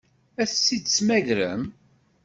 [0.41, 1.63] Ad tt-id-temmagrem?